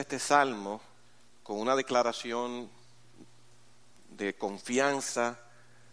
[0.00, 0.82] Este salmo
[1.42, 2.68] con una declaración
[4.10, 5.38] de confianza,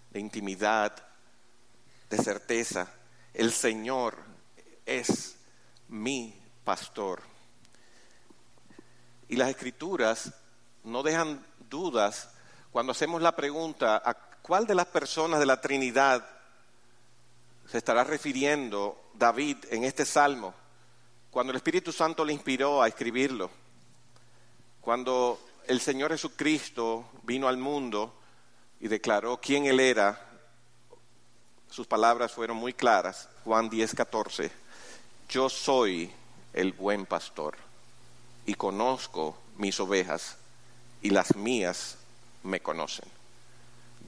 [0.10, 0.94] de intimidad,
[2.10, 2.92] de certeza.
[3.34, 4.18] El Señor
[4.86, 5.38] es
[5.88, 7.22] mi pastor.
[9.30, 10.34] Y las escrituras
[10.84, 12.30] no dejan dudas
[12.74, 16.28] cuando hacemos la pregunta a cuál de las personas de la Trinidad
[17.68, 20.54] se estará refiriendo David en este salmo,
[21.32, 23.63] cuando el Espíritu Santo le inspiró a escribirlo,
[24.84, 28.14] cuando el Señor Jesucristo vino al mundo
[28.82, 30.20] y declaró quién Él era,
[31.70, 34.52] sus palabras fueron muy claras, Juan 10, 14,
[35.30, 36.12] yo soy
[36.52, 37.56] el buen pastor
[38.46, 40.38] y conozco mis ovejas
[41.02, 41.98] y las mías
[42.44, 43.06] me conocen.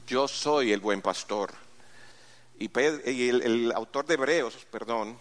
[0.07, 1.53] Yo soy el buen pastor.
[2.59, 5.17] Y, el, autor de Hebreos, perdón,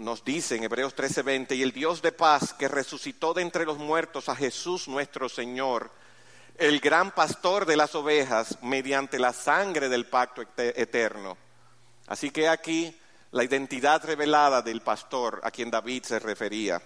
[0.00, 3.78] nos dice en Hebreos 13:20, y el Dios de paz que resucitó de entre los
[3.78, 5.90] muertos a Jesús nuestro Señor,
[6.56, 11.36] el gran pastor de las ovejas, mediante la sangre del pacto eterno.
[12.06, 12.98] Así que aquí
[13.30, 16.82] la identidad revelada del pastor a quien David se refería.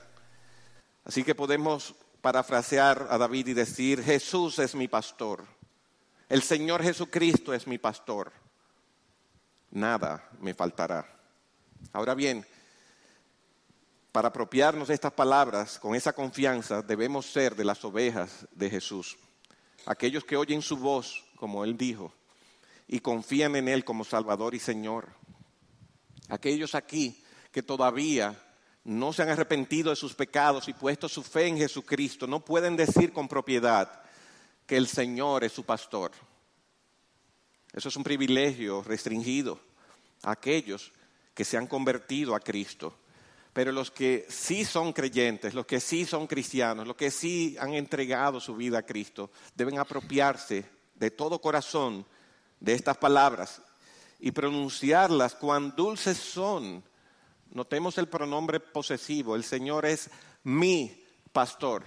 [1.04, 5.44] Así que podemos parafrasear a David y decir, Jesús es mi pastor,
[6.28, 8.32] el Señor Jesucristo es mi pastor,
[9.70, 11.06] nada me faltará.
[11.92, 12.46] Ahora bien,
[14.14, 19.16] para apropiarnos de estas palabras con esa confianza debemos ser de las ovejas de Jesús,
[19.86, 22.14] aquellos que oyen su voz, como Él dijo,
[22.86, 25.08] y confían en Él como Salvador y Señor.
[26.28, 28.40] Aquellos aquí que todavía
[28.84, 32.76] no se han arrepentido de sus pecados y puesto su fe en Jesucristo, no pueden
[32.76, 34.00] decir con propiedad
[34.64, 36.12] que el Señor es su pastor.
[37.72, 39.58] Eso es un privilegio restringido
[40.22, 40.92] a aquellos
[41.34, 42.96] que se han convertido a Cristo.
[43.54, 47.72] Pero los que sí son creyentes, los que sí son cristianos, los que sí han
[47.72, 52.04] entregado su vida a Cristo, deben apropiarse de todo corazón
[52.60, 53.62] de estas palabras
[54.20, 56.84] y pronunciarlas cuán dulces son
[57.54, 59.36] Notemos el pronombre posesivo.
[59.36, 60.10] El Señor es
[60.42, 61.84] mi pastor.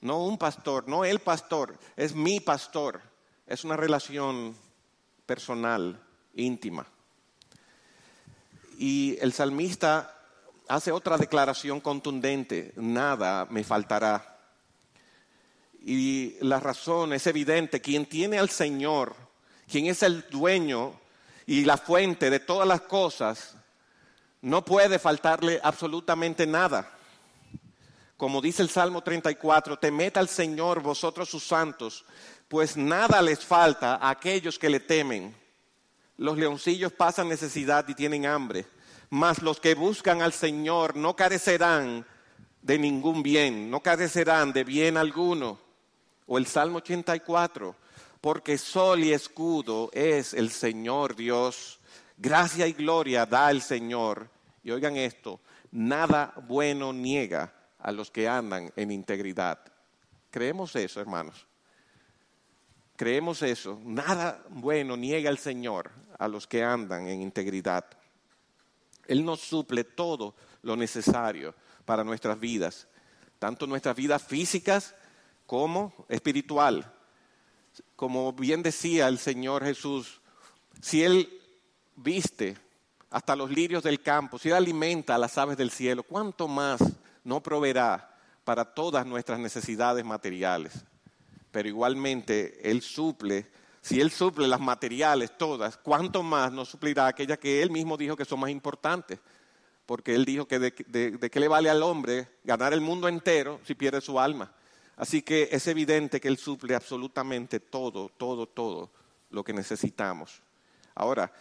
[0.00, 3.00] No un pastor, no el pastor, es mi pastor.
[3.46, 4.56] Es una relación
[5.24, 6.02] personal,
[6.34, 6.84] íntima.
[8.76, 10.15] Y el salmista
[10.68, 14.38] hace otra declaración contundente, nada me faltará.
[15.80, 19.14] Y la razón es evidente, quien tiene al Señor,
[19.70, 20.98] quien es el dueño
[21.46, 23.56] y la fuente de todas las cosas,
[24.42, 26.92] no puede faltarle absolutamente nada.
[28.16, 32.04] Como dice el Salmo 34, temed al Señor vosotros sus santos,
[32.48, 35.34] pues nada les falta a aquellos que le temen.
[36.16, 38.66] Los leoncillos pasan necesidad y tienen hambre,
[39.10, 42.06] mas los que buscan al Señor no carecerán
[42.62, 45.58] de ningún bien, no carecerán de bien alguno.
[46.26, 47.76] O el Salmo 84,
[48.20, 51.78] porque sol y escudo es el Señor Dios,
[52.16, 54.28] gracia y gloria da el Señor
[54.66, 55.38] y oigan esto,
[55.70, 59.60] nada bueno niega a los que andan en integridad.
[60.28, 61.46] Creemos eso, hermanos.
[62.96, 63.78] Creemos eso.
[63.84, 67.84] Nada bueno niega el Señor a los que andan en integridad.
[69.08, 72.86] Él nos suple todo lo necesario para nuestras vidas,
[73.38, 74.94] tanto nuestras vidas físicas
[75.46, 76.92] como espiritual.
[77.94, 80.20] Como bien decía el Señor Jesús,
[80.80, 81.40] si Él
[81.94, 82.56] viste
[83.10, 86.80] hasta los lirios del campo, si Él alimenta a las aves del cielo, ¿cuánto más
[87.24, 88.14] no proveerá
[88.44, 90.84] para todas nuestras necesidades materiales?
[91.50, 93.46] Pero igualmente Él suple,
[93.86, 98.16] si Él suple las materiales todas, ¿cuánto más nos suplirá aquellas que Él mismo dijo
[98.16, 99.20] que son más importantes?
[99.86, 103.60] Porque Él dijo que de, de qué le vale al hombre ganar el mundo entero
[103.64, 104.52] si pierde su alma.
[104.96, 108.90] Así que es evidente que Él suple absolutamente todo, todo, todo
[109.30, 110.42] lo que necesitamos.
[110.96, 111.32] Ahora,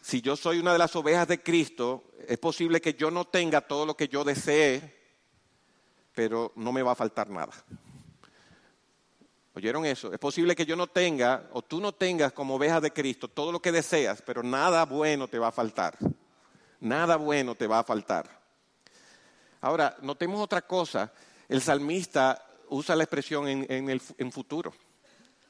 [0.00, 3.60] si yo soy una de las ovejas de Cristo, es posible que yo no tenga
[3.60, 4.92] todo lo que yo desee,
[6.16, 7.52] pero no me va a faltar nada.
[9.58, 10.12] ¿Oyeron eso?
[10.12, 13.50] Es posible que yo no tenga, o tú no tengas como oveja de Cristo, todo
[13.50, 15.98] lo que deseas, pero nada bueno te va a faltar.
[16.78, 18.30] Nada bueno te va a faltar.
[19.60, 21.12] Ahora, notemos otra cosa.
[21.48, 24.72] El salmista usa la expresión en, en el en futuro.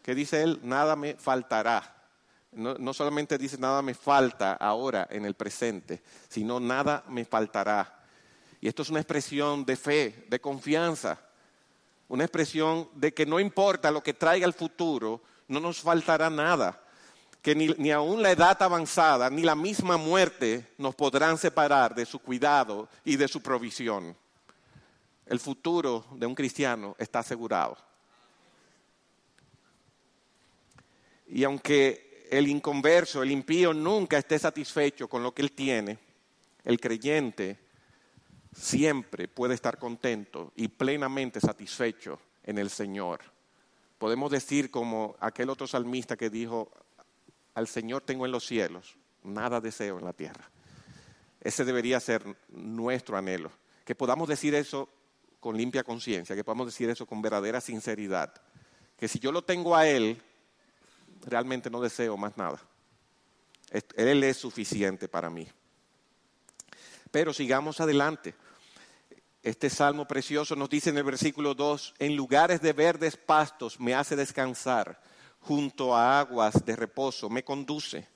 [0.03, 0.59] ¿Qué dice él?
[0.63, 2.07] Nada me faltará.
[2.53, 8.07] No, solamente dice nada me falta ahora en el presente, sino nada me faltará.
[8.59, 11.28] Y esto es una expresión de fe, de confianza,
[12.09, 16.85] una expresión de que no importa lo que traiga el futuro, no nos faltará nada.
[17.43, 22.05] que ni, ni aún la edad avanzada ni la misma muerte nos podrán separar de
[22.05, 24.17] su cuidado y de su provisión.
[25.25, 27.77] El futuro de un cristiano está asegurado.
[31.29, 35.99] Y aunque el inconverso, el impío, nunca esté satisfecho con lo que él tiene,
[36.65, 37.68] el creyente
[38.55, 43.21] siempre puede estar contento y plenamente satisfecho en el Señor.
[43.99, 46.71] Podemos decir como aquel otro salmista que dijo,
[47.55, 50.51] al Señor tengo en los cielos, nada deseo en la tierra.
[51.41, 53.51] Ese debería ser nuestro anhelo,
[53.85, 54.89] que podamos decir eso
[55.41, 58.35] con limpia conciencia, que podamos decir eso con verdadera sinceridad,
[58.97, 60.21] que si yo lo tengo a Él,
[61.25, 62.61] realmente no deseo más nada.
[63.97, 65.47] Él es suficiente para mí.
[67.11, 68.35] Pero sigamos adelante.
[69.43, 73.95] Este salmo precioso nos dice en el versículo 2, en lugares de verdes pastos me
[73.95, 75.01] hace descansar,
[75.41, 78.09] junto a aguas de reposo me conduce.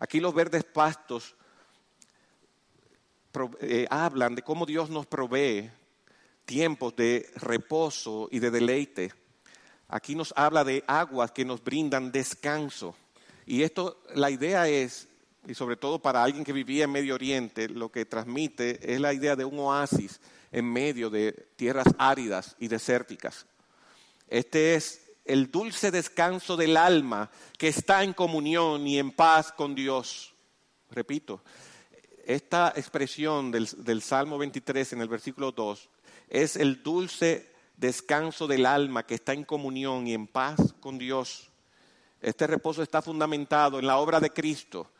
[0.00, 1.36] Aquí los verdes pastos
[3.60, 5.70] eh, hablan de cómo Dios nos provee
[6.44, 9.12] tiempos de reposo y de deleite.
[9.88, 12.96] Aquí nos habla de aguas que nos brindan descanso.
[13.46, 15.08] Y esto, la idea es,
[15.46, 19.12] y sobre todo para alguien que vivía en Medio Oriente, lo que transmite es la
[19.12, 20.20] idea de un oasis
[20.50, 23.46] en medio de tierras áridas y desérticas.
[24.28, 29.74] Este es el dulce descanso del alma que está en comunión y en paz con
[29.74, 30.34] Dios.
[30.90, 31.42] Repito,
[32.24, 35.90] esta expresión del, del, Salmo 23 en el versículo 2
[36.28, 41.50] es el dulce descanso del alma que está en comunión y en paz con Dios.
[42.20, 44.90] Este reposo está fundamentado en la obra de Cristo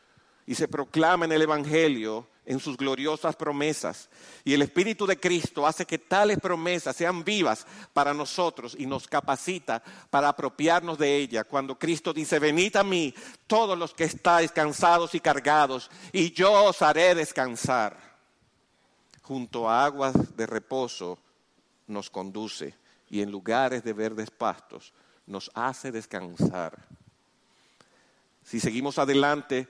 [0.46, 4.08] y se proclama en el Evangelio en sus gloriosas promesas.
[4.44, 9.08] Y el Espíritu de Cristo hace que tales promesas sean vivas para nosotros y nos
[9.08, 11.44] capacita para apropiarnos de ella.
[11.44, 13.14] Cuando Cristo dice, venid a mí
[13.46, 18.14] todos los que estáis cansados y cargados, y yo os haré descansar.
[19.22, 21.18] Junto a aguas de reposo
[21.86, 22.74] nos conduce
[23.08, 24.92] y en lugares de verdes pastos
[25.26, 26.76] nos hace descansar.
[28.42, 29.66] Si seguimos adelante,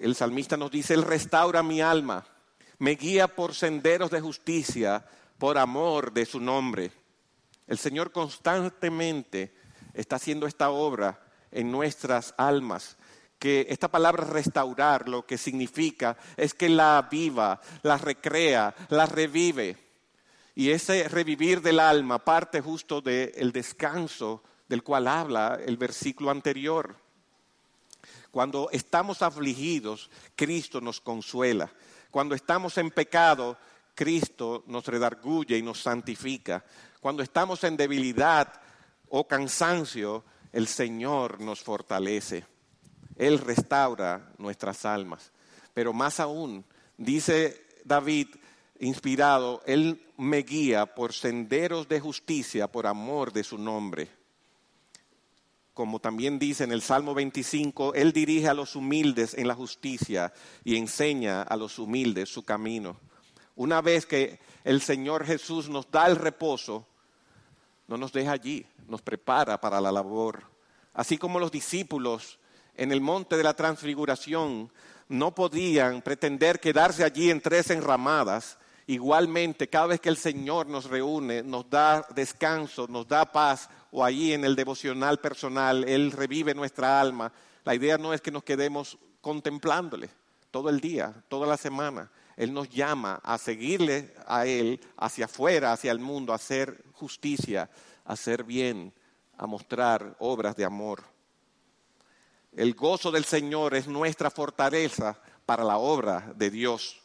[0.00, 2.24] el salmista nos dice, Él restaura mi alma,
[2.78, 5.04] me guía por senderos de justicia,
[5.38, 6.92] por amor de su nombre.
[7.66, 9.54] El Señor constantemente
[9.94, 11.20] está haciendo esta obra
[11.50, 12.96] en nuestras almas,
[13.38, 19.76] que esta palabra restaurar lo que significa es que la aviva, la recrea, la revive.
[20.54, 26.96] Y ese revivir del alma parte justo del descanso del cual habla el versículo anterior.
[28.36, 31.72] Cuando estamos afligidos, Cristo nos consuela.
[32.10, 33.56] Cuando estamos en pecado,
[33.94, 36.62] Cristo nos redarguye y nos santifica.
[37.00, 38.52] Cuando estamos en debilidad
[39.08, 40.22] o cansancio,
[40.52, 42.44] el Señor nos fortalece.
[43.16, 45.32] Él restaura nuestras almas.
[45.72, 46.62] Pero más aún,
[46.98, 48.28] dice David,
[48.80, 54.10] inspirado, Él me guía por senderos de justicia por amor de su nombre
[55.76, 60.32] como también dice en el Salmo 25, Él dirige a los humildes en la justicia
[60.64, 62.96] y enseña a los humildes su camino.
[63.56, 66.86] Una vez que el Señor Jesús nos da el reposo,
[67.88, 70.44] no nos deja allí, nos prepara para la labor.
[70.94, 72.38] Así como los discípulos
[72.74, 74.72] en el monte de la transfiguración
[75.10, 80.84] no podían pretender quedarse allí en tres enramadas, igualmente cada vez que el Señor nos
[80.84, 86.54] reúne, nos da descanso, nos da paz, o allí en el devocional personal, Él revive
[86.54, 87.32] nuestra alma.
[87.64, 90.10] La idea no es que nos quedemos contemplándole
[90.50, 92.10] todo el día, toda la semana.
[92.36, 97.70] Él nos llama a seguirle a Él hacia afuera, hacia el mundo, a hacer justicia,
[98.04, 98.92] a hacer bien,
[99.38, 101.02] a mostrar obras de amor.
[102.52, 107.02] El gozo del Señor es nuestra fortaleza para la obra de Dios.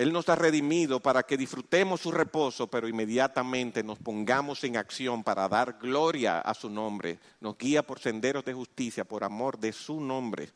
[0.00, 5.22] Él nos ha redimido para que disfrutemos su reposo, pero inmediatamente nos pongamos en acción
[5.22, 7.18] para dar gloria a su nombre.
[7.38, 10.52] Nos guía por senderos de justicia, por amor de su nombre.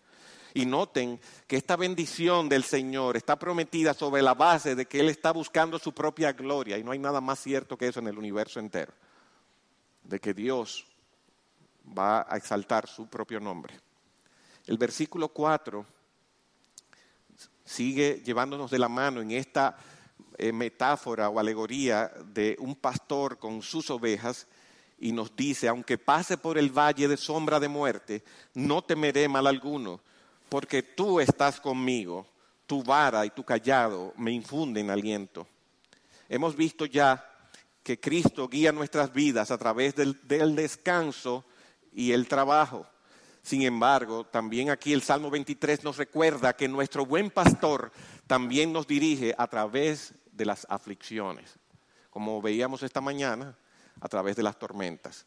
[0.55, 5.11] Y noten que esta bendición del Señor está prometida sobre la base de que Él
[5.11, 6.79] está buscando su propia gloria.
[6.79, 8.95] Y no hay nada más cierto que eso en el universo entero.
[10.05, 10.87] De que Dios
[11.87, 13.79] va a exaltar su propio nombre.
[14.67, 15.85] El versículo 4
[17.65, 19.77] sigue llevándonos de la mano en esta
[20.37, 24.47] eh, metáfora o alegoría de un pastor con sus ovejas
[24.99, 29.47] y nos dice, aunque pase por el valle de sombra de muerte, no temeré mal
[29.47, 30.01] alguno,
[30.49, 32.27] porque tú estás conmigo,
[32.67, 35.47] tu vara y tu callado me infunden aliento.
[36.29, 37.31] Hemos visto ya
[37.83, 41.45] que Cristo guía nuestras vidas a través del, del descanso
[41.93, 42.87] y el trabajo.
[43.45, 47.93] Sin embargo, también aquí el Salmo 23 nos recuerda que nuestro buen pastor
[48.27, 51.59] también nos dirige a través de las aflicciones,
[52.09, 53.55] como veíamos esta mañana,
[54.01, 55.27] a través de las tormentas.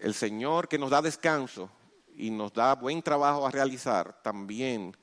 [0.00, 1.70] El Señor que nos da descanso
[2.16, 4.96] y nos da buen trabajo a realizar, también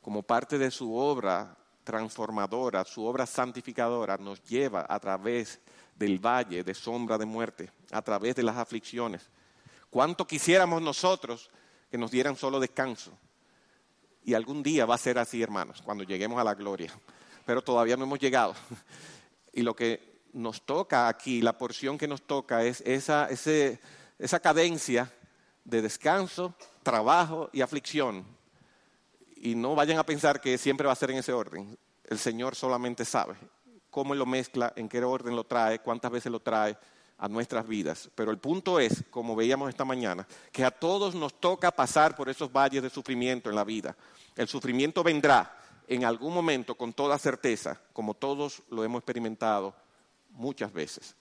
[0.00, 5.60] como parte de su obra transformadora, su obra santificadora, nos lleva a través
[5.96, 9.28] del valle de sombra de muerte, a través de las aflicciones.
[9.90, 11.50] ¿Cuánto quisiéramos nosotros
[11.94, 13.12] que nos dieran solo descanso?
[14.24, 16.90] Y algún día va a ser así, hermanos, cuando lleguemos a la gloria.
[17.46, 18.52] Pero todavía no hemos llegado.
[19.52, 25.08] Y lo que nos toca aquí, la porción que nos toca es esa, esa cadencia
[25.62, 28.26] de descanso, trabajo y aflicción
[29.36, 31.78] y no vayan a pensar que siempre va a ser en ese orden.
[32.02, 33.36] El Señor solamente sabe
[33.88, 36.76] cómo lo mezcla, en qué orden lo trae, cuántas veces lo trae
[37.18, 38.10] a nuestras vidas.
[38.14, 42.28] Pero el punto es, como veíamos esta mañana, que a todos nos toca pasar por
[42.28, 43.96] esos valles de sufrimiento en la vida.
[44.36, 45.56] El sufrimiento vendrá
[45.86, 49.74] en algún momento con toda certeza, como todos lo hemos experimentado
[50.30, 51.14] muchas veces.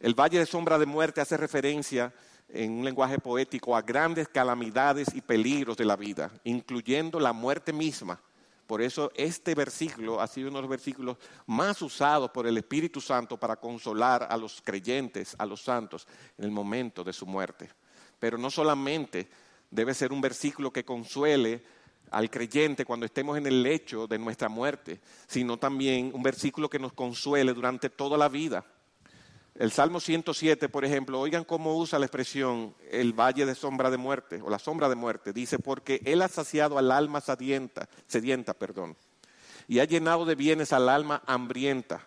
[0.00, 2.12] El valle de sombra de muerte hace referencia
[2.48, 7.72] en un lenguaje poético a grandes calamidades y peligros de la vida, incluyendo la muerte
[7.72, 8.20] misma.
[8.68, 13.00] Por eso este versículo ha sido uno de los versículos más usados por el Espíritu
[13.00, 16.06] Santo para consolar a los creyentes, a los santos,
[16.36, 17.70] en el momento de su muerte.
[18.18, 19.26] Pero no solamente
[19.70, 21.64] debe ser un versículo que consuele
[22.10, 26.78] al creyente cuando estemos en el lecho de nuestra muerte, sino también un versículo que
[26.78, 28.66] nos consuele durante toda la vida.
[29.58, 33.96] El Salmo 107, por ejemplo, oigan cómo usa la expresión el valle de sombra de
[33.96, 35.32] muerte o la sombra de muerte.
[35.32, 38.96] Dice, porque Él ha saciado al alma sedienta, sedienta perdón,
[39.66, 42.06] y ha llenado de bienes al alma hambrienta.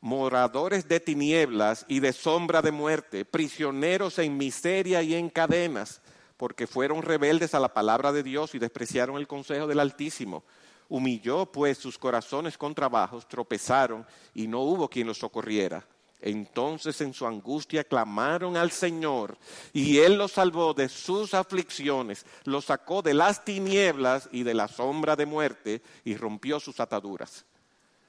[0.00, 6.00] Moradores de tinieblas y de sombra de muerte, prisioneros en miseria y en cadenas,
[6.36, 10.42] porque fueron rebeldes a la palabra de Dios y despreciaron el consejo del Altísimo.
[10.88, 15.86] Humilló pues sus corazones con trabajos, tropezaron y no hubo quien los socorriera.
[16.22, 19.36] Entonces en su angustia clamaron al Señor
[19.72, 24.68] y Él los salvó de sus aflicciones, los sacó de las tinieblas y de la
[24.68, 27.44] sombra de muerte y rompió sus ataduras.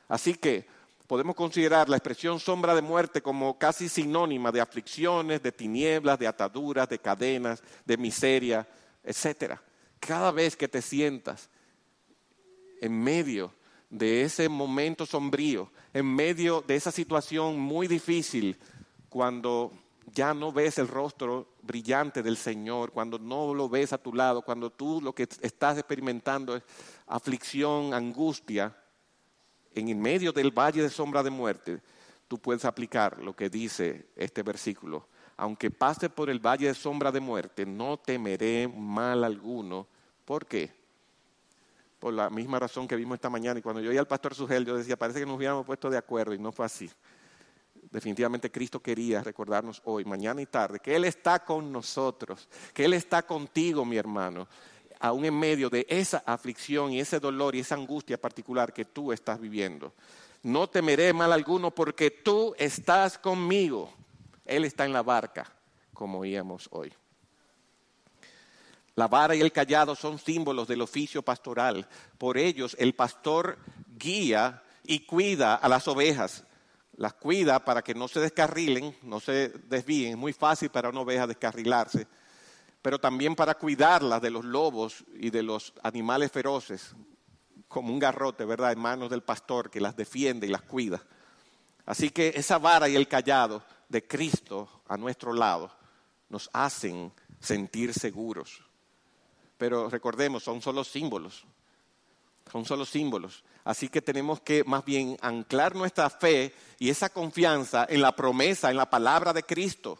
[0.07, 0.67] Así que
[1.07, 6.27] podemos considerar la expresión sombra de muerte como casi sinónima de aflicciones, de tinieblas, de
[6.27, 8.67] ataduras, de cadenas, de miseria,
[9.03, 9.55] etc.
[9.99, 11.49] Cada vez que te sientas
[12.79, 13.53] en medio
[13.93, 18.57] de ese momento sombrío, en medio de esa situación muy difícil,
[19.07, 19.71] cuando
[20.11, 24.41] ya no ves el rostro brillante del Señor, cuando no lo ves a tu lado,
[24.41, 26.63] cuando tú lo que estás experimentando es
[27.05, 28.75] aflicción, angustia,
[29.75, 31.79] en medio del valle de sombra de muerte,
[32.27, 35.07] tú puedes aplicar lo que dice este versículo.
[35.37, 39.87] Aunque pase por el valle de sombra de muerte, no temeré mal alguno.
[40.25, 40.82] ¿Por qué?
[42.03, 43.57] Por la misma razón que vimos esta mañana.
[43.57, 45.97] Y cuando yo oía al pastor Sugel, yo decía, parece que nos hubiéramos puesto de
[45.97, 46.91] acuerdo y no fue así.
[47.89, 52.93] Definitivamente Cristo quería recordarnos hoy, mañana y tarde, que Él está con nosotros, que Él
[52.93, 54.49] está contigo, mi hermano,
[54.99, 59.13] aún en medio de esa aflicción y ese dolor y esa angustia particular que tú
[59.13, 59.93] estás viviendo.
[60.41, 63.93] No temeré mal alguno porque tú estás conmigo.
[64.43, 65.49] Él está en la barca,
[65.93, 66.91] como oíamos hoy.
[68.95, 71.87] La vara y el callado son símbolos del oficio pastoral.
[72.17, 73.57] Por ellos el pastor
[73.97, 76.43] guía y cuida a las ovejas.
[76.95, 80.11] Las cuida para que no se descarrilen, no se desvíen.
[80.11, 82.05] Es muy fácil para una oveja descarrilarse.
[82.83, 86.93] Pero también para cuidarlas de los lobos y de los animales feroces,
[87.67, 91.01] como un garrote, ¿verdad?, en manos del pastor que las defiende y las cuida.
[91.85, 95.71] Así que esa vara y el callado de Cristo a nuestro lado
[96.29, 98.61] nos hacen sentir seguros
[99.57, 101.45] pero recordemos, son solo símbolos.
[102.51, 103.43] Son solo símbolos.
[103.63, 108.69] Así que tenemos que más bien anclar nuestra fe y esa confianza en la promesa,
[108.69, 109.99] en la palabra de Cristo.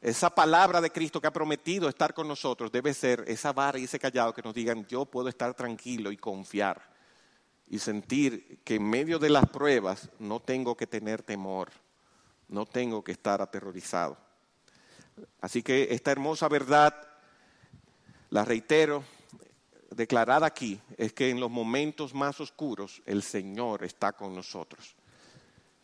[0.00, 3.84] Esa palabra de Cristo que ha prometido estar con nosotros debe ser esa vara y
[3.84, 6.90] ese callado que nos digan, yo puedo estar tranquilo y confiar
[7.68, 11.70] y sentir que en medio de las pruebas no tengo que tener temor,
[12.48, 14.16] no tengo que estar aterrorizado.
[15.40, 17.09] Así que esta hermosa verdad
[18.30, 19.04] la reitero,
[19.90, 24.94] declarada aquí, es que en los momentos más oscuros el Señor está con nosotros.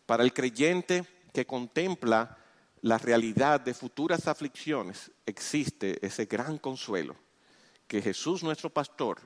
[0.06, 2.38] Para el creyente que contempla
[2.82, 7.16] la realidad de futuras aflicciones, existe ese gran consuelo,
[7.88, 9.20] que Jesús nuestro pastor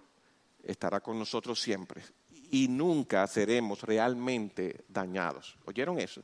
[0.65, 2.03] estará con nosotros siempre
[2.51, 5.57] y nunca seremos realmente dañados.
[5.67, 6.23] ¿Oyeron eso?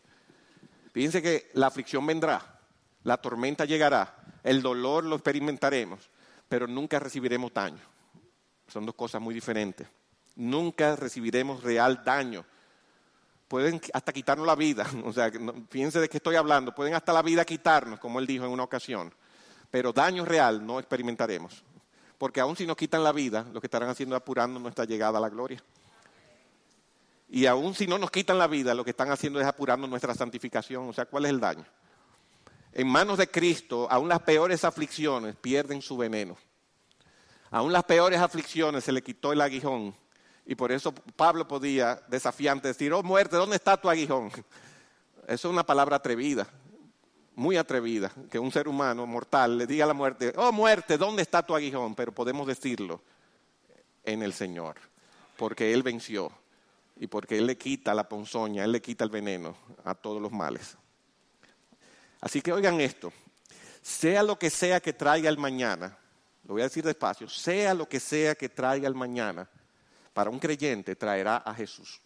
[0.93, 2.61] Fíjense que la aflicción vendrá,
[3.05, 6.11] la tormenta llegará, el dolor lo experimentaremos,
[6.49, 7.81] pero nunca recibiremos daño.
[8.69, 9.87] Son dos cosas muy diferentes.
[10.37, 12.45] Nunca recibiremos real daño.
[13.49, 15.31] Pueden hasta quitarnos la vida, o sea,
[15.71, 18.65] fíjense de qué estoy hablando, pueden hasta la vida quitarnos, como él dijo en una
[18.65, 19.15] ocasión,
[19.71, 21.63] pero daño real no experimentaremos.
[22.19, 25.19] Porque aun si nos quitan la vida, lo que estarán haciendo es apurando nuestra llegada
[25.19, 25.63] a la gloria.
[27.29, 30.15] Y aun si no nos quitan la vida, lo que están haciendo es apurando nuestra
[30.15, 30.89] santificación.
[30.89, 31.67] O sea, ¿cuál es el daño?
[32.79, 36.37] En manos de Cristo, aun las peores aflicciones pierden su veneno.
[37.51, 39.95] Aún las peores aflicciones se le quitó el aguijón.
[40.45, 44.31] Y por eso Pablo podía desafiante decir, oh muerte, ¿dónde está tu aguijón?
[45.27, 46.47] Eso es una palabra atrevida,
[47.35, 51.23] muy atrevida, que un ser humano mortal le diga a la muerte, oh muerte, ¿dónde
[51.23, 51.95] está tu aguijón?
[51.95, 53.01] Pero podemos decirlo
[54.05, 54.77] en el Señor,
[55.39, 56.31] porque Él venció
[56.97, 60.31] y porque Él le quita la ponzoña, Él le quita el veneno a todos los
[60.31, 60.77] males.
[62.21, 63.13] Así que oigan esto,
[63.83, 65.97] sea lo que sea que traiga el mañana,
[66.45, 69.49] lo voy a decir despacio, sea lo que sea que traiga el mañana,
[70.13, 72.01] para un creyente traerá a Jesús.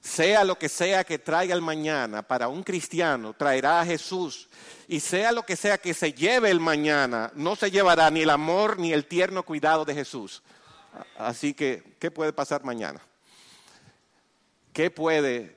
[0.00, 4.48] Sea lo que sea que traiga el mañana, para un cristiano traerá a Jesús.
[4.88, 8.30] Y sea lo que sea que se lleve el mañana, no se llevará ni el
[8.30, 10.42] amor ni el tierno cuidado de Jesús.
[11.16, 13.00] Así que, ¿qué puede pasar mañana?
[14.72, 15.56] ¿Qué puede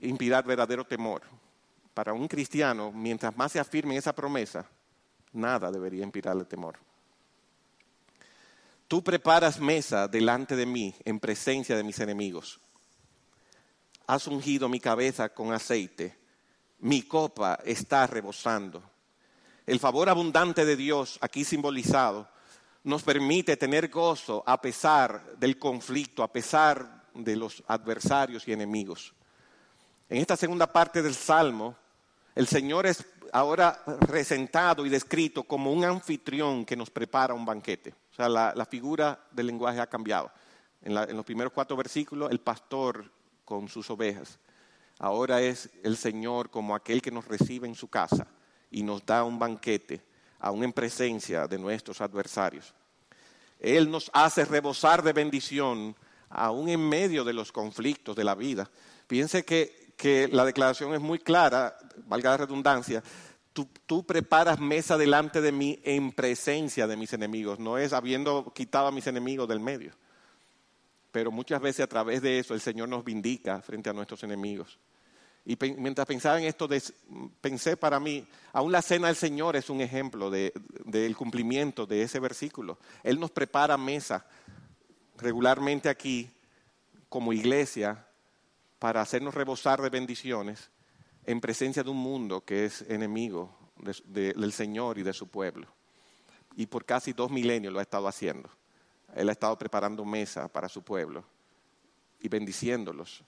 [0.00, 1.33] inspirar verdadero temor?
[1.94, 4.66] Para un cristiano, mientras más se afirme esa promesa,
[5.32, 6.76] nada debería inspirarle temor.
[8.88, 12.60] Tú preparas mesa delante de mí en presencia de mis enemigos.
[14.06, 16.18] Has ungido mi cabeza con aceite.
[16.80, 18.82] Mi copa está rebosando.
[19.64, 22.28] El favor abundante de Dios, aquí simbolizado,
[22.82, 29.14] nos permite tener gozo a pesar del conflicto, a pesar de los adversarios y enemigos.
[30.10, 31.76] En esta segunda parte del Salmo,
[32.34, 37.94] el Señor es ahora presentado y descrito como un anfitrión que nos prepara un banquete.
[38.12, 40.30] O sea, la, figura del lenguaje ha cambiado.
[40.82, 43.10] En, en, los primeros cuatro versículos, el pastor
[43.44, 44.38] con sus ovejas.
[44.98, 48.26] Ahora es el Señor como aquel que nos recibe en su casa
[48.70, 50.00] y nos da un banquete,
[50.38, 52.74] aún en presencia de nuestros adversarios.
[53.58, 55.96] Él nos hace rebosar de bendición,
[56.28, 58.70] aún en medio de los conflictos de la vida.
[59.06, 61.76] Piense que que la declaración es muy clara,
[62.06, 63.02] valga la redundancia,
[63.86, 68.88] tú, preparas mesa delante de mí en presencia de mis enemigos, no es habiendo quitado
[68.88, 69.92] a mis enemigos del medio.
[71.12, 74.78] Pero muchas veces a través de eso el Señor nos vindica frente a nuestros enemigos.
[75.46, 76.68] Y mientras pensaba en esto,
[77.40, 82.18] pensé para mí, aún la cena del Señor es un ejemplo del cumplimiento de ese
[82.18, 82.78] versículo.
[83.02, 84.26] Él nos prepara mesa
[85.18, 86.30] regularmente aquí
[87.08, 88.08] como iglesia
[88.78, 90.70] para hacernos rebosar de bendiciones
[91.24, 93.56] en presencia de un mundo que es enemigo
[94.04, 95.66] del Señor y de su pueblo.
[96.56, 98.48] Y por casi dos milenios lo ha estado haciendo.
[99.14, 101.24] Él ha estado preparando mesa para su pueblo
[102.20, 103.24] y bendiciéndolos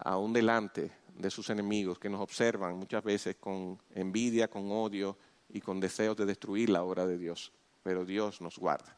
[0.00, 5.60] aún delante de sus enemigos que nos observan muchas veces con envidia, con odio y
[5.60, 7.52] con deseos de destruir la obra de Dios.
[7.82, 8.96] Pero Dios nos guarda.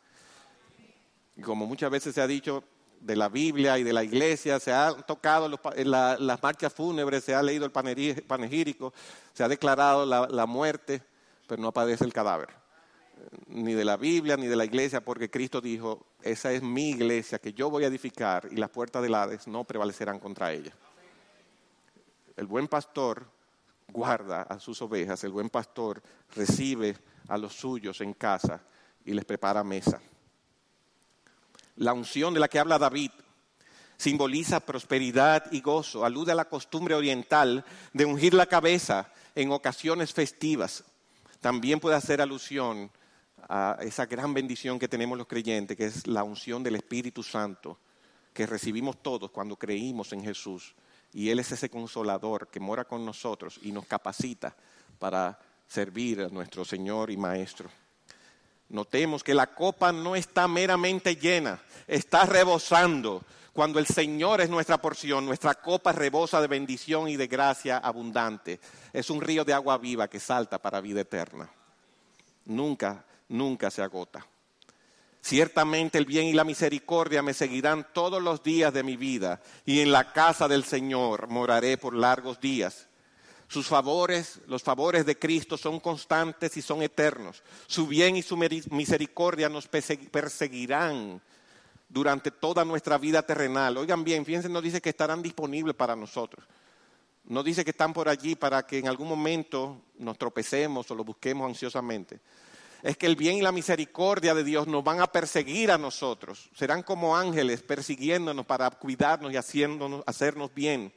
[1.36, 2.64] Y como muchas veces se ha dicho,
[3.00, 7.42] de la Biblia y de la iglesia, se ha tocado las marchas fúnebres, se ha
[7.42, 8.92] leído el panegírico,
[9.32, 11.02] se ha declarado la, muerte,
[11.46, 12.48] pero no aparece el cadáver.
[13.48, 17.38] Ni de la Biblia ni de la iglesia, porque Cristo dijo, esa es mi iglesia
[17.38, 20.72] que yo voy a edificar y las puertas del Hades no prevalecerán contra ella.
[22.36, 23.26] El buen pastor
[23.88, 26.02] guarda a sus ovejas, el buen pastor
[26.34, 26.96] recibe
[27.28, 28.60] a los suyos en casa
[29.04, 30.00] y les prepara mesa.
[31.80, 33.10] La unción de la que habla David
[33.96, 37.64] simboliza prosperidad y gozo, alude a la costumbre oriental
[37.94, 40.84] de ungir la cabeza en ocasiones festivas.
[41.40, 42.90] También puede hacer alusión
[43.48, 47.78] a esa gran bendición que tenemos los creyentes, que es la unción del Espíritu Santo,
[48.34, 50.74] que recibimos todos cuando creímos en Jesús.
[51.14, 54.54] Y Él es ese consolador que mora con nosotros y nos capacita
[54.98, 57.70] para servir a nuestro Señor y Maestro.
[58.70, 63.22] Notemos que la copa no está meramente llena, está rebosando.
[63.52, 68.60] Cuando el Señor es nuestra porción, nuestra copa rebosa de bendición y de gracia abundante.
[68.92, 71.50] Es un río de agua viva que salta para vida eterna.
[72.44, 74.24] Nunca, nunca se agota.
[75.20, 79.80] Ciertamente el bien y la misericordia me seguirán todos los días de mi vida y
[79.80, 82.86] en la casa del Señor moraré por largos días.
[83.50, 87.42] Sus favores, los favores de Cristo son constantes y son eternos.
[87.66, 91.20] Su bien y su misericordia nos perseguirán
[91.88, 93.76] durante toda nuestra vida terrenal.
[93.76, 96.46] Oigan bien, fíjense, no dice que estarán disponibles para nosotros.
[97.24, 101.02] No dice que están por allí para que en algún momento nos tropecemos o lo
[101.02, 102.20] busquemos ansiosamente.
[102.84, 106.50] es que el bien y la misericordia de Dios nos van a perseguir a nosotros.
[106.54, 110.92] Serán como ángeles persiguiéndonos para cuidarnos y haciéndonos, hacernos bien.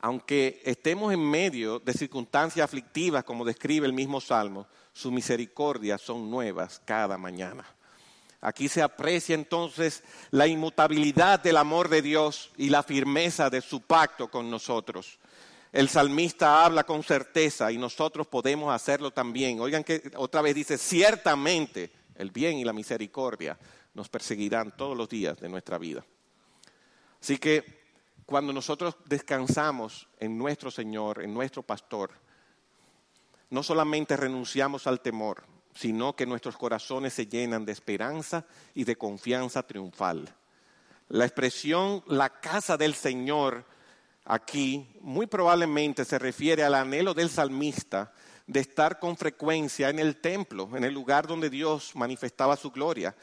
[0.00, 6.30] Aunque estemos en medio de circunstancias aflictivas, como describe el mismo Salmo, sus misericordias son
[6.30, 7.64] nuevas cada mañana.
[8.40, 13.80] Aquí se aprecia entonces la inmutabilidad del amor de Dios y la firmeza de su
[13.80, 15.18] pacto con nosotros.
[15.72, 19.60] El salmista habla con certeza y nosotros podemos hacerlo también.
[19.60, 23.58] Oigan que otra vez dice, ciertamente el bien y la misericordia
[23.94, 26.04] nos perseguirán todos los días de nuestra vida.
[27.20, 27.75] Así que
[28.26, 32.10] cuando nosotros descansamos en nuestro Señor, en nuestro pastor,
[33.50, 38.96] no solamente renunciamos al temor, sino que nuestros corazones se llenan de esperanza y de
[38.96, 40.34] confianza triunfal.
[41.08, 43.64] La expresión la casa del Señor
[44.24, 48.12] aquí muy probablemente se refiere al anhelo del salmista
[48.48, 53.14] de estar con frecuencia en el templo, en el lugar donde Dios manifestaba su gloria.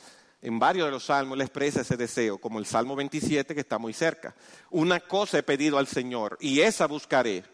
[0.44, 3.78] En varios de los salmos le expresa ese deseo, como el Salmo 27 que está
[3.78, 4.36] muy cerca.
[4.72, 7.46] Una cosa he pedido al Señor y esa buscaré,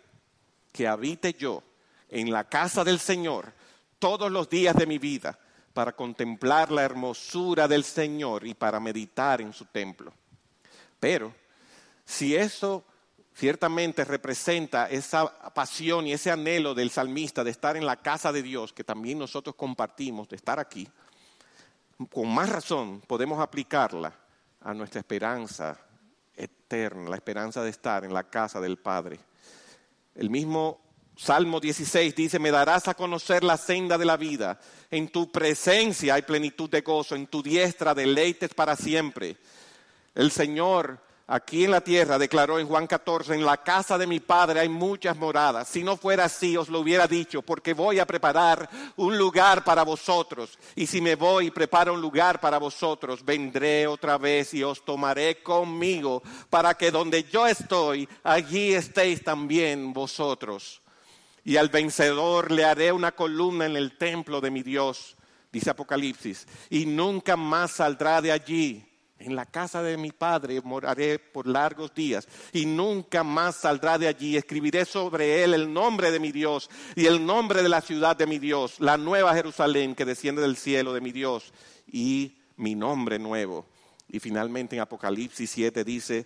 [0.72, 1.62] que habite yo
[2.10, 3.54] en la casa del Señor
[4.00, 5.38] todos los días de mi vida
[5.72, 10.12] para contemplar la hermosura del Señor y para meditar en su templo.
[11.00, 11.32] Pero
[12.06, 12.84] si eso
[13.36, 18.42] ciertamente representa esa pasión y ese anhelo del salmista de estar en la casa de
[18.42, 20.90] Dios, que también nosotros compartimos, de estar aquí,
[22.08, 24.14] con más razón podemos aplicarla
[24.62, 25.78] a nuestra esperanza
[26.36, 29.20] eterna, la esperanza de estar en la casa del Padre.
[30.16, 30.80] El mismo
[31.18, 34.58] Salmo 16 dice, me darás a conocer la senda de la vida,
[34.90, 39.36] en tu presencia hay plenitud de gozo, en tu diestra deleites para siempre.
[40.16, 44.20] El Señor aquí en la tierra, declaró en Juan 14, en la casa de mi
[44.20, 45.68] Padre hay muchas moradas.
[45.68, 49.84] Si no fuera así, os lo hubiera dicho, porque voy a preparar un lugar para
[49.84, 50.58] vosotros.
[50.76, 54.84] Y si me voy y preparo un lugar para vosotros, vendré otra vez y os
[54.84, 60.82] tomaré conmigo, para que donde yo estoy, allí estéis también vosotros.
[61.46, 65.16] Y al vencedor le haré una columna en el templo de mi Dios,
[65.52, 68.89] dice Apocalipsis, y nunca más saldrá de allí
[69.20, 74.08] en la casa de mi padre moraré por largos días y nunca más saldrá de
[74.08, 74.38] allí.
[74.38, 78.28] Escribiré sobre él el nombre de mi Dios y el nombre de la ciudad de
[78.28, 81.54] mi Dios, la nueva Jerusalén que desciende del cielo de mi Dios
[81.92, 83.66] y mi nombre nuevo.
[84.08, 86.26] Y finalmente en Apocalipsis 7 dice,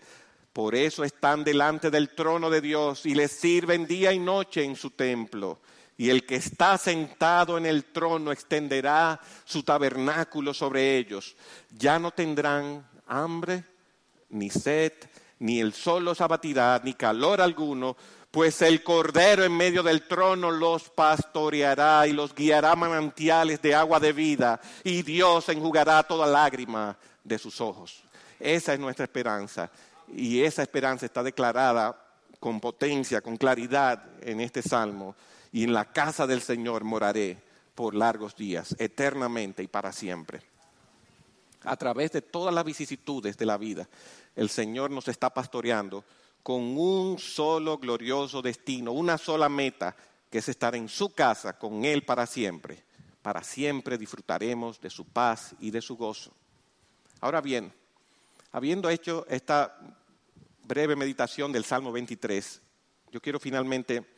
[0.53, 4.75] por eso están delante del trono de Dios y le sirven día y noche en
[4.75, 5.60] su templo.
[5.97, 11.36] Y el que está sentado en el trono extenderá su tabernáculo sobre ellos.
[11.69, 13.63] Ya no tendrán hambre,
[14.29, 14.93] ni sed,
[15.39, 17.95] ni el sol los abatirá, ni calor alguno,
[18.32, 23.99] pues el Cordero en medio del trono los pastoreará y los guiará manantiales de agua
[23.99, 28.03] de vida, y Dios enjugará toda lágrima de sus ojos.
[28.39, 29.69] Esa es nuestra esperanza,
[30.08, 31.95] y esa esperanza está declarada
[32.39, 35.15] con potencia, con claridad en este salmo
[35.53, 37.37] y en la casa del Señor moraré
[37.75, 40.41] por largos días, eternamente y para siempre.
[41.61, 43.87] A través de todas las vicisitudes de la vida,
[44.35, 46.03] el Señor nos está pastoreando
[46.41, 49.95] con un solo glorioso destino, una sola meta,
[50.29, 52.83] que es estar en su casa con Él para siempre.
[53.21, 56.33] Para siempre disfrutaremos de su paz y de su gozo.
[57.21, 57.71] Ahora bien,
[58.51, 59.77] habiendo hecho esta
[60.63, 62.59] breve meditación del Salmo 23,
[63.11, 64.12] yo quiero finalmente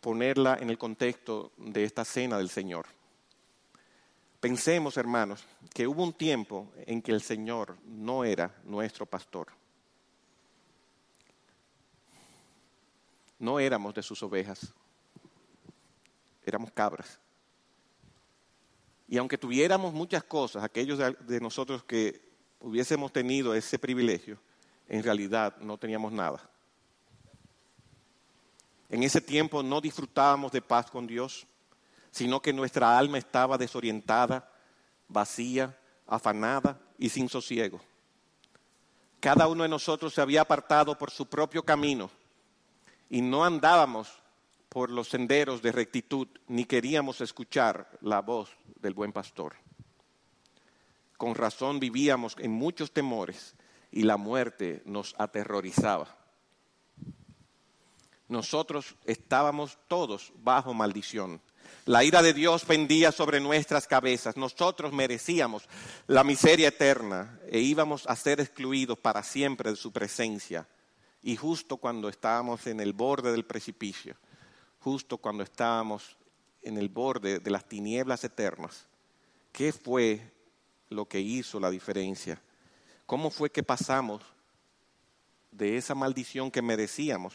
[0.00, 2.86] ponerla en el contexto de esta cena del Señor.
[4.40, 9.48] Pensemos, hermanos, que hubo un tiempo en que el Señor no era nuestro pastor.
[13.38, 14.72] No éramos de sus ovejas,
[16.44, 17.20] éramos cabras.
[19.08, 22.20] Y aunque tuviéramos muchas cosas, aquellos de, nosotros que
[22.60, 24.38] hubiésemos tenido ese privilegio,
[24.88, 26.48] en realidad no teníamos nada.
[28.92, 31.46] En ese tiempo no disfrutábamos de paz con Dios,
[32.10, 34.52] sino que nuestra alma estaba desorientada,
[35.08, 35.74] vacía,
[36.06, 37.80] afanada y sin sosiego.
[39.18, 42.10] Cada uno de nosotros se había apartado por su propio camino
[43.08, 44.12] y no andábamos
[44.68, 49.54] por los senderos de rectitud ni queríamos escuchar la voz del buen pastor.
[51.16, 53.54] Con razón vivíamos en muchos temores
[53.90, 56.21] y la muerte nos aterrorizaba
[58.32, 61.40] nosotros estábamos todos bajo maldición.
[61.84, 64.36] La ira de Dios pendía sobre nuestras cabezas.
[64.36, 65.68] Nosotros merecíamos
[66.06, 70.66] la miseria eterna e íbamos a ser excluidos para siempre de su presencia.
[71.22, 74.16] Y justo cuando estábamos en el borde del precipicio,
[74.80, 76.16] justo cuando estábamos
[76.62, 78.86] en el borde de las tinieblas eternas,
[79.52, 80.32] ¿qué fue
[80.88, 82.40] lo que hizo la diferencia?
[83.06, 84.22] ¿Cómo fue que pasamos
[85.50, 87.34] de esa maldición que merecíamos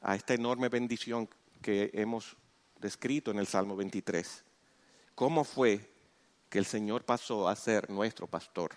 [0.00, 1.28] a esta enorme bendición
[1.60, 2.36] que hemos
[2.78, 4.44] descrito en el Salmo 23?
[5.14, 5.80] ¿Cómo fue
[6.48, 8.72] que el Señor pasó a ser nuestro pastor?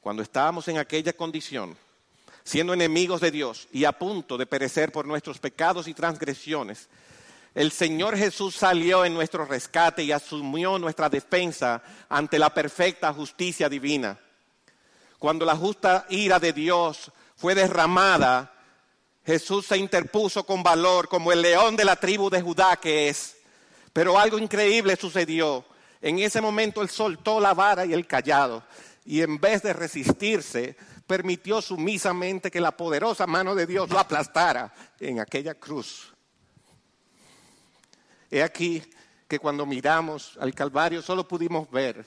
[0.00, 1.76] Cuando estábamos en aquella condición,
[2.42, 6.88] siendo enemigos de Dios y a punto de perecer por nuestros pecados y transgresiones,
[7.54, 13.68] el Señor Jesús salió en nuestro rescate y asumió nuestra defensa ante la perfecta justicia
[13.68, 14.18] divina.
[15.18, 18.54] Cuando la justa ira de Dios fue derramada,
[19.30, 23.36] Jesús se interpuso con valor como el león de la tribu de Judá que es.
[23.92, 25.64] Pero algo increíble sucedió.
[26.00, 28.64] En ese momento él soltó la vara y el callado
[29.04, 34.72] y en vez de resistirse, permitió sumisamente que la poderosa mano de Dios lo aplastara
[34.98, 36.12] en aquella cruz.
[38.30, 38.82] He aquí
[39.28, 42.04] que cuando miramos al Calvario solo pudimos ver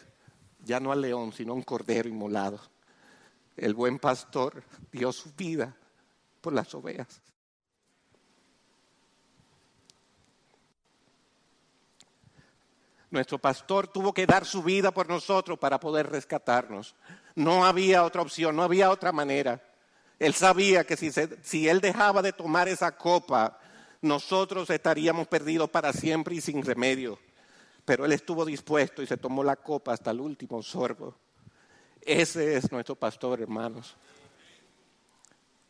[0.64, 2.60] ya no al león, sino un cordero inmolado.
[3.58, 5.76] El buen pastor dio su vida
[6.44, 7.22] por las ovejas.
[13.10, 16.96] Nuestro pastor tuvo que dar su vida por nosotros para poder rescatarnos.
[17.36, 19.64] No había otra opción, no había otra manera.
[20.20, 21.12] Él sabía que si,
[21.44, 23.58] si él dejaba de tomar esa copa,
[24.02, 27.20] nosotros estaríamos perdidos para siempre y sin remedio.
[27.86, 31.16] Pero Él estuvo dispuesto y se tomó la copa hasta el último sorbo.
[32.02, 33.96] Ese es nuestro pastor, hermanos.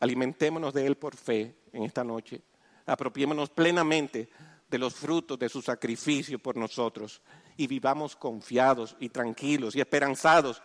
[0.04, 2.42] Alimentémonos de Él por fe en esta noche.
[2.84, 4.28] Apropiémonos plenamente
[4.68, 7.22] de los frutos de su sacrificio por nosotros
[7.56, 10.62] y vivamos confiados y tranquilos y esperanzados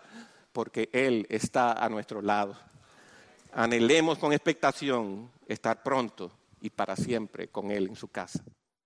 [0.52, 2.58] porque Él está a nuestro lado.
[3.54, 8.44] Anhelemos con expectación estar pronto y para siempre con Él en su casa.